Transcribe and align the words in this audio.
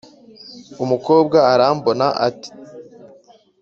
Umukobwa 0.83 1.37
arambona, 1.53 2.05
at 2.27 2.39